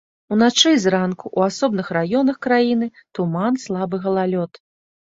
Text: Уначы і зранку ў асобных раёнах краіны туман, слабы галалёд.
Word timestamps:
Уначы 0.35 0.71
і 0.75 0.79
зранку 0.85 1.25
ў 1.37 1.53
асобных 1.53 1.93
раёнах 1.99 2.41
краіны 2.49 2.91
туман, 3.21 3.65
слабы 3.67 4.05
галалёд. 4.09 4.51